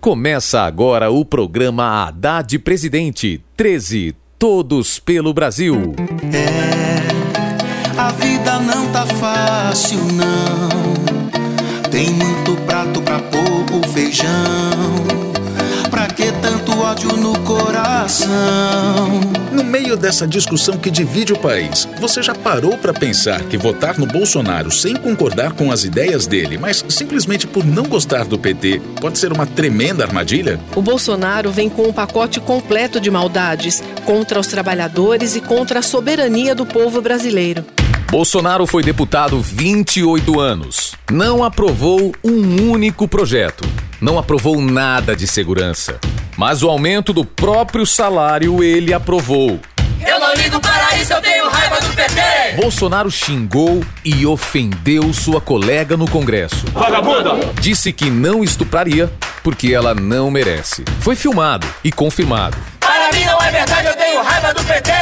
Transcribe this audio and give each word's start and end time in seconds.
Começa 0.00 0.62
agora 0.62 1.10
o 1.10 1.26
programa 1.26 2.06
Haddad 2.06 2.58
Presidente 2.60 3.44
13 3.54 4.16
Todos 4.38 4.98
pelo 4.98 5.34
Brasil. 5.34 5.94
É, 6.32 8.00
a 8.00 8.10
vida 8.12 8.58
não 8.60 8.90
tá 8.92 9.04
fácil, 9.04 9.98
não. 9.98 11.90
Tem 11.90 12.08
muito 12.14 12.56
prato 12.64 13.02
pra 13.02 13.18
pouco 13.18 13.86
feijão 13.88 15.20
que 16.20 16.32
tanto 16.32 16.39
ódio 16.90 17.16
no 17.16 17.38
coração? 17.40 18.30
No 19.52 19.62
meio 19.62 19.96
dessa 19.96 20.26
discussão 20.26 20.76
que 20.76 20.90
divide 20.90 21.32
o 21.32 21.38
país, 21.38 21.88
você 22.00 22.20
já 22.20 22.34
parou 22.34 22.76
para 22.76 22.92
pensar 22.92 23.44
que 23.44 23.56
votar 23.56 23.96
no 23.96 24.06
Bolsonaro 24.06 24.72
sem 24.72 24.96
concordar 24.96 25.52
com 25.52 25.70
as 25.70 25.84
ideias 25.84 26.26
dele, 26.26 26.58
mas 26.58 26.84
simplesmente 26.88 27.46
por 27.46 27.64
não 27.64 27.84
gostar 27.84 28.24
do 28.24 28.36
PT, 28.36 28.82
pode 29.00 29.18
ser 29.18 29.32
uma 29.32 29.46
tremenda 29.46 30.04
armadilha? 30.04 30.58
O 30.74 30.82
Bolsonaro 30.82 31.52
vem 31.52 31.68
com 31.68 31.82
um 31.82 31.92
pacote 31.92 32.40
completo 32.40 32.98
de 32.98 33.08
maldades 33.08 33.80
contra 34.04 34.40
os 34.40 34.48
trabalhadores 34.48 35.36
e 35.36 35.40
contra 35.40 35.78
a 35.78 35.82
soberania 35.82 36.56
do 36.56 36.66
povo 36.66 37.00
brasileiro. 37.00 37.64
Bolsonaro 38.10 38.66
foi 38.66 38.82
deputado 38.82 39.40
28 39.40 40.40
anos. 40.40 40.96
Não 41.08 41.44
aprovou 41.44 42.12
um 42.24 42.68
único 42.68 43.06
projeto 43.06 43.64
não 44.00 44.18
aprovou 44.18 44.60
nada 44.60 45.14
de 45.14 45.26
segurança. 45.26 46.00
Mas 46.40 46.62
o 46.62 46.70
aumento 46.70 47.12
do 47.12 47.22
próprio 47.22 47.84
salário 47.84 48.64
ele 48.64 48.94
aprovou. 48.94 49.60
Eu 50.00 50.18
não 50.18 50.32
ligo 50.36 50.58
para 50.58 50.96
isso, 50.96 51.12
eu 51.12 51.20
tenho 51.20 51.46
raiva 51.50 51.78
do 51.80 51.94
PT! 51.94 52.56
Bolsonaro 52.56 53.10
xingou 53.10 53.84
e 54.02 54.24
ofendeu 54.24 55.12
sua 55.12 55.38
colega 55.38 55.98
no 55.98 56.08
Congresso. 56.08 56.64
Vagabunda! 56.72 57.32
Disse 57.60 57.92
que 57.92 58.08
não 58.08 58.42
estupraria 58.42 59.12
porque 59.42 59.74
ela 59.74 59.94
não 59.94 60.30
merece. 60.30 60.82
Foi 61.00 61.14
filmado 61.14 61.66
e 61.84 61.92
confirmado. 61.92 62.56
Para 62.80 63.10
mim 63.12 63.22
não 63.26 63.38
é 63.42 63.50
verdade, 63.50 63.88
eu 63.88 63.96
tenho 63.96 64.22
raiva 64.22 64.54
do 64.54 64.64
PT! 64.64 64.92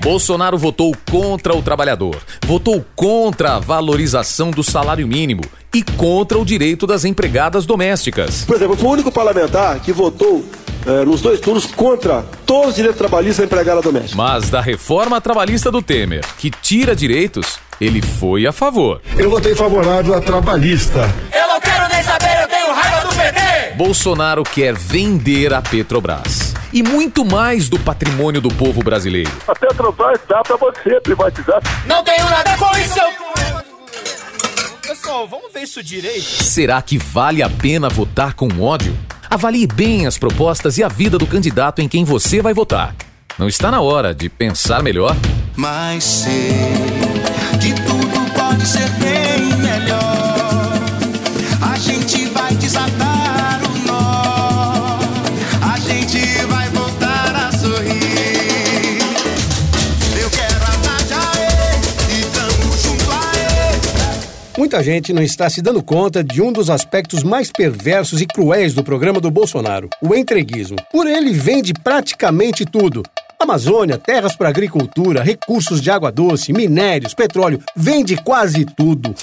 Bolsonaro 0.00 0.58
votou 0.58 0.92
contra 1.08 1.54
o 1.54 1.62
trabalhador, 1.62 2.16
votou 2.44 2.84
contra 2.96 3.54
a 3.54 3.60
valorização 3.60 4.50
do 4.50 4.64
salário 4.64 5.06
mínimo 5.06 5.42
e 5.72 5.80
contra 5.82 6.38
o 6.38 6.44
direito 6.44 6.88
das 6.88 7.04
empregadas 7.04 7.66
domésticas. 7.66 8.44
Por 8.44 8.56
exemplo, 8.56 8.74
eu 8.74 8.78
fui 8.78 8.88
o 8.88 8.92
único 8.92 9.12
parlamentar 9.12 9.78
que 9.78 9.92
votou 9.92 10.44
é, 10.88 11.04
nos 11.04 11.20
dois 11.20 11.38
turnos 11.38 11.66
contra 11.66 12.24
todos 12.46 12.70
os 12.70 12.74
direitos 12.74 12.98
trabalhistas 12.98 13.38
da 13.38 13.44
empregada 13.44 13.82
doméstica. 13.82 14.16
Mas 14.16 14.48
da 14.48 14.60
reforma 14.60 15.20
trabalhista 15.20 15.70
do 15.70 15.82
Temer, 15.82 16.24
que 16.38 16.50
tira 16.50 16.96
direitos, 16.96 17.58
ele 17.78 18.00
foi 18.00 18.46
a 18.46 18.52
favor. 18.52 19.02
Eu 19.16 19.30
votei 19.30 19.54
favorável 19.54 20.14
à 20.14 20.20
trabalhista. 20.20 21.00
Eu 21.32 21.46
não 21.46 21.60
quero 21.60 21.88
nem 21.88 22.02
saber, 22.02 22.42
eu 22.42 22.48
tenho 22.48 22.72
raiva 22.72 23.06
do 23.06 23.14
PT! 23.14 23.74
Bolsonaro 23.76 24.42
quer 24.42 24.74
vender 24.74 25.52
a 25.52 25.60
Petrobras. 25.60 26.54
E 26.72 26.82
muito 26.82 27.24
mais 27.24 27.68
do 27.68 27.78
patrimônio 27.78 28.40
do 28.40 28.48
povo 28.48 28.82
brasileiro. 28.82 29.30
A 29.46 29.54
Petrobras 29.54 30.20
dá 30.26 30.42
pra 30.42 30.56
você 30.56 31.00
privatizar. 31.02 31.60
Não 31.86 32.02
tenho 32.02 32.24
nada 32.30 32.56
com 32.56 32.76
isso! 32.78 32.98
Pessoal, 34.82 35.28
vamos 35.28 35.52
ver 35.52 35.62
isso 35.62 35.82
direito. 35.82 36.22
Será 36.22 36.80
que 36.80 36.98
vale 36.98 37.42
a 37.42 37.48
pena 37.48 37.88
votar 37.88 38.32
com 38.32 38.48
ódio? 38.60 38.96
Avalie 39.30 39.66
bem 39.66 40.06
as 40.06 40.16
propostas 40.16 40.78
e 40.78 40.82
a 40.82 40.88
vida 40.88 41.18
do 41.18 41.26
candidato 41.26 41.80
em 41.80 41.88
quem 41.88 42.04
você 42.04 42.40
vai 42.40 42.54
votar. 42.54 42.94
Não 43.38 43.46
está 43.46 43.70
na 43.70 43.80
hora 43.80 44.14
de 44.14 44.28
pensar 44.28 44.82
melhor? 44.82 45.14
Muita 64.68 64.84
gente 64.84 65.14
não 65.14 65.22
está 65.22 65.48
se 65.48 65.62
dando 65.62 65.82
conta 65.82 66.22
de 66.22 66.42
um 66.42 66.52
dos 66.52 66.68
aspectos 66.68 67.22
mais 67.22 67.50
perversos 67.50 68.20
e 68.20 68.26
cruéis 68.26 68.74
do 68.74 68.84
programa 68.84 69.18
do 69.18 69.30
Bolsonaro, 69.30 69.88
o 70.02 70.14
entreguismo. 70.14 70.76
Por 70.92 71.06
ele 71.06 71.32
vende 71.32 71.72
praticamente 71.72 72.66
tudo. 72.66 73.02
Amazônia, 73.38 73.96
terras 73.96 74.36
para 74.36 74.50
agricultura, 74.50 75.22
recursos 75.22 75.80
de 75.80 75.90
água 75.90 76.12
doce, 76.12 76.52
minérios, 76.52 77.14
petróleo, 77.14 77.62
vende 77.74 78.14
quase 78.22 78.66
tudo. 78.66 79.14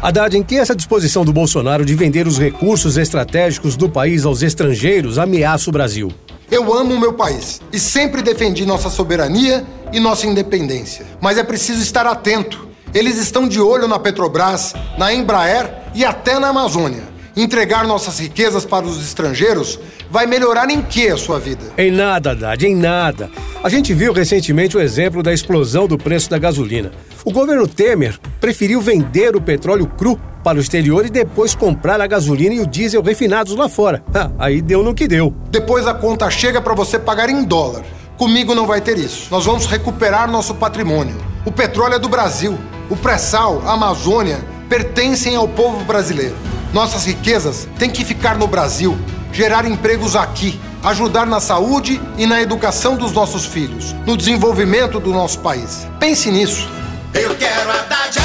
Haddad, 0.00 0.36
em 0.36 0.44
que 0.44 0.56
essa 0.56 0.76
disposição 0.76 1.24
do 1.24 1.32
Bolsonaro 1.32 1.84
de 1.84 1.96
vender 1.96 2.28
os 2.28 2.38
recursos 2.38 2.96
estratégicos 2.96 3.74
do 3.74 3.90
país 3.90 4.24
aos 4.24 4.40
estrangeiros 4.44 5.18
ameaça 5.18 5.68
o 5.68 5.72
Brasil? 5.72 6.12
Eu 6.48 6.72
amo 6.72 6.94
o 6.94 7.00
meu 7.00 7.14
país 7.14 7.60
e 7.72 7.80
sempre 7.80 8.22
defendi 8.22 8.64
nossa 8.64 8.88
soberania 8.88 9.64
e 9.92 9.98
nossa 9.98 10.28
independência. 10.28 11.04
Mas 11.20 11.38
é 11.38 11.42
preciso 11.42 11.82
estar 11.82 12.06
atento. 12.06 12.72
Eles 12.94 13.18
estão 13.18 13.48
de 13.48 13.60
olho 13.60 13.88
na 13.88 13.98
Petrobras, 13.98 14.72
na 14.96 15.12
Embraer 15.12 15.68
e 15.96 16.04
até 16.04 16.38
na 16.38 16.50
Amazônia. 16.50 17.02
Entregar 17.36 17.84
nossas 17.88 18.20
riquezas 18.20 18.64
para 18.64 18.86
os 18.86 19.04
estrangeiros 19.04 19.80
vai 20.08 20.26
melhorar 20.26 20.70
em 20.70 20.80
que 20.80 21.08
a 21.08 21.16
sua 21.16 21.40
vida? 21.40 21.64
Em 21.76 21.90
nada, 21.90 22.30
Haddad, 22.30 22.64
em 22.64 22.76
nada. 22.76 23.28
A 23.64 23.68
gente 23.68 23.92
viu 23.92 24.12
recentemente 24.12 24.76
o 24.76 24.80
exemplo 24.80 25.24
da 25.24 25.32
explosão 25.32 25.88
do 25.88 25.98
preço 25.98 26.30
da 26.30 26.38
gasolina. 26.38 26.92
O 27.24 27.32
governo 27.32 27.66
Temer 27.66 28.16
preferiu 28.40 28.80
vender 28.80 29.34
o 29.34 29.42
petróleo 29.42 29.88
cru 29.88 30.16
para 30.44 30.58
o 30.58 30.60
exterior 30.60 31.04
e 31.04 31.10
depois 31.10 31.52
comprar 31.52 32.00
a 32.00 32.06
gasolina 32.06 32.54
e 32.54 32.60
o 32.60 32.66
diesel 32.66 33.02
refinados 33.02 33.56
lá 33.56 33.68
fora. 33.68 34.04
Ah, 34.14 34.30
aí 34.38 34.62
deu 34.62 34.84
no 34.84 34.94
que 34.94 35.08
deu. 35.08 35.34
Depois 35.50 35.84
a 35.88 35.94
conta 35.94 36.30
chega 36.30 36.60
para 36.60 36.74
você 36.74 36.96
pagar 36.96 37.28
em 37.28 37.42
dólar. 37.42 37.82
Comigo 38.16 38.54
não 38.54 38.68
vai 38.68 38.80
ter 38.80 38.96
isso. 38.98 39.26
Nós 39.32 39.44
vamos 39.44 39.66
recuperar 39.66 40.30
nosso 40.30 40.54
patrimônio. 40.54 41.16
O 41.44 41.50
petróleo 41.50 41.94
é 41.94 41.98
do 41.98 42.08
Brasil. 42.08 42.56
O 42.90 42.96
pré-sal, 42.96 43.62
a 43.66 43.72
Amazônia, 43.72 44.38
pertencem 44.68 45.36
ao 45.36 45.48
povo 45.48 45.84
brasileiro. 45.84 46.36
Nossas 46.72 47.04
riquezas 47.06 47.68
têm 47.78 47.90
que 47.90 48.04
ficar 48.04 48.36
no 48.36 48.46
Brasil, 48.46 48.98
gerar 49.32 49.64
empregos 49.64 50.16
aqui, 50.16 50.60
ajudar 50.82 51.26
na 51.26 51.40
saúde 51.40 52.00
e 52.18 52.26
na 52.26 52.42
educação 52.42 52.96
dos 52.96 53.12
nossos 53.12 53.46
filhos, 53.46 53.94
no 54.06 54.16
desenvolvimento 54.16 55.00
do 55.00 55.12
nosso 55.12 55.38
país. 55.38 55.86
Pense 55.98 56.30
nisso. 56.30 56.68
Eu 57.14 57.34
quero 57.36 57.70
Haddad 57.70 58.18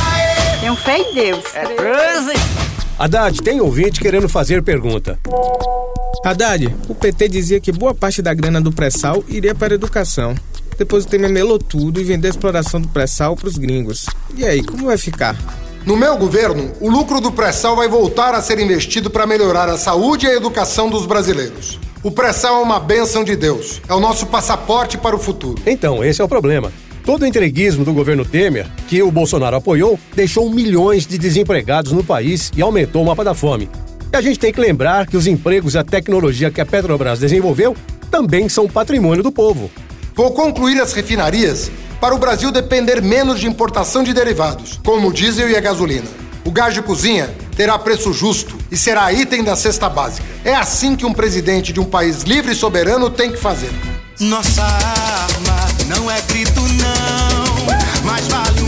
Tenho 0.60 0.76
fé 0.76 0.98
em 0.98 1.14
Deus. 1.14 1.46
É 1.54 1.66
13! 1.66 2.34
Haddad, 2.98 3.42
tem 3.42 3.62
ouvinte 3.62 4.02
querendo 4.02 4.28
fazer 4.28 4.62
pergunta. 4.62 5.18
Haddad, 6.26 6.76
o 6.90 6.96
PT 6.96 7.30
dizia 7.30 7.60
que 7.62 7.72
boa 7.72 7.96
parte 7.96 8.22
da 8.22 8.34
grana 8.34 8.60
do 8.60 8.74
pré-sal 8.74 9.24
iria 9.30 9.56
para 9.56 9.74
a 9.74 9.76
educação. 9.76 10.36
Depois 10.80 11.04
o 11.04 11.08
Temer 11.10 11.30
melou 11.30 11.60
tudo 11.60 12.00
e 12.00 12.06
vendeu 12.06 12.30
a 12.30 12.32
exploração 12.32 12.80
do 12.80 12.88
pré-sal 12.88 13.36
para 13.36 13.50
os 13.50 13.58
gringos. 13.58 14.06
E 14.38 14.46
aí, 14.46 14.64
como 14.64 14.86
vai 14.86 14.98
ficar? 14.98 15.36
No 15.86 15.98
meu 15.98 16.18
governo, 16.18 16.72
o 16.80 16.90
lucro 16.90 17.20
do 17.20 17.34
pré-sal 17.34 17.76
vai 17.76 17.90
voltar 17.90 18.34
a 18.34 18.42
ser 18.42 18.58
investido 18.60 19.10
para 19.10 19.28
melhorar 19.28 19.68
a 19.68 19.78
saúde 19.78 20.26
e 20.26 20.30
a 20.30 20.36
educação 20.36 20.90
dos 20.90 21.06
brasileiros. 21.06 21.78
O 22.02 22.10
pré-sal 22.10 22.62
é 22.62 22.64
uma 22.64 22.80
bênção 22.80 23.26
de 23.26 23.36
Deus. 23.36 23.82
É 23.90 23.94
o 23.94 24.00
nosso 24.00 24.28
passaporte 24.28 24.98
para 24.98 25.14
o 25.14 25.20
futuro. 25.20 25.62
Então, 25.66 26.02
esse 26.02 26.22
é 26.22 26.24
o 26.24 26.30
problema. 26.30 26.72
Todo 27.04 27.24
o 27.24 27.26
entreguismo 27.26 27.84
do 27.84 27.94
governo 27.94 28.24
Temer, 28.24 28.66
que 28.88 29.04
o 29.04 29.12
Bolsonaro 29.12 29.58
apoiou, 29.58 30.00
deixou 30.16 30.50
milhões 30.50 31.06
de 31.06 31.18
desempregados 31.18 31.92
no 31.92 32.06
país 32.06 32.54
e 32.56 32.62
aumentou 32.62 33.04
o 33.04 33.06
mapa 33.06 33.26
da 33.26 33.34
fome. 33.34 33.70
E 34.14 34.16
a 34.16 34.22
gente 34.22 34.40
tem 34.40 34.54
que 34.54 34.62
lembrar 34.62 35.08
que 35.08 35.18
os 35.18 35.28
empregos 35.28 35.74
e 35.74 35.78
a 35.78 35.84
tecnologia 35.84 36.50
que 36.50 36.62
a 36.62 36.66
Petrobras 36.66 37.20
desenvolveu 37.20 37.76
também 38.10 38.48
são 38.48 38.66
patrimônio 38.66 39.22
do 39.22 39.32
povo. 39.32 39.70
Vou 40.20 40.34
concluir 40.34 40.82
as 40.82 40.92
refinarias 40.92 41.72
para 42.02 42.14
o 42.14 42.18
Brasil 42.18 42.52
depender 42.52 43.02
menos 43.02 43.40
de 43.40 43.48
importação 43.48 44.04
de 44.04 44.14
derivados, 44.14 44.78
como 44.84 45.08
o 45.08 45.14
diesel 45.14 45.50
e 45.50 45.56
a 45.56 45.62
gasolina. 45.62 46.10
O 46.44 46.52
gás 46.52 46.74
de 46.74 46.82
cozinha 46.82 47.34
terá 47.56 47.80
preço 47.80 48.12
justo 48.12 48.58
e 48.70 48.76
será 48.76 49.14
item 49.14 49.46
da 49.46 49.56
cesta 49.56 49.88
básica. 49.88 50.28
É 50.44 50.54
assim 50.54 50.98
que 50.98 51.06
um 51.06 51.14
presidente 51.14 51.72
de 51.72 51.80
um 51.80 51.86
país 51.86 52.24
livre 52.24 52.52
e 52.52 52.56
soberano 52.56 53.10
tem 53.10 53.32
que 53.32 53.38
fazer. 53.38 53.72
Nossa 54.20 54.62
arma 54.62 55.88
não 55.88 56.12
é 56.12 56.20
grito, 56.24 56.60
não, 56.64 58.04
mas 58.04 58.28
vale 58.28 58.59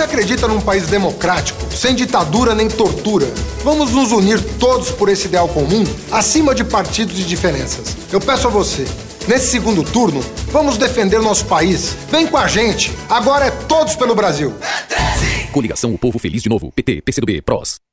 você 0.00 0.04
acredita 0.04 0.48
num 0.48 0.62
país 0.62 0.86
democrático, 0.86 1.60
sem 1.70 1.94
ditadura 1.94 2.54
nem 2.54 2.68
tortura, 2.68 3.26
vamos 3.62 3.90
nos 3.90 4.12
unir 4.12 4.42
todos 4.58 4.90
por 4.90 5.10
esse 5.10 5.26
ideal 5.26 5.46
comum, 5.46 5.84
acima 6.10 6.54
de 6.54 6.64
partidos 6.64 7.18
e 7.18 7.22
diferenças. 7.22 7.94
Eu 8.10 8.18
peço 8.18 8.46
a 8.46 8.50
você, 8.50 8.86
nesse 9.28 9.48
segundo 9.48 9.84
turno, 9.84 10.24
vamos 10.46 10.78
defender 10.78 11.20
nosso 11.20 11.44
país. 11.44 11.94
Vem 12.10 12.26
com 12.26 12.38
a 12.38 12.48
gente. 12.48 12.90
Agora 13.10 13.44
é 13.44 13.50
todos 13.50 13.94
pelo 13.94 14.14
Brasil. 14.14 14.54
É 14.62 14.82
13! 14.84 15.48
Coligação 15.52 15.92
O 15.92 15.98
Povo 15.98 16.18
Feliz 16.18 16.42
de 16.42 16.48
Novo. 16.48 16.72
PT, 16.72 17.02
PCdoB, 17.02 17.42
PROS. 17.42 17.89